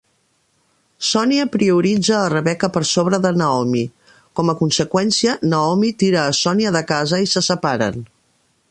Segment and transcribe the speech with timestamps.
[1.09, 3.85] Sonia prioritza a Rebecca per sobre de Naomi.
[4.41, 8.05] Com a conseqüència, Naomi tira a Sonia de casa i se separen.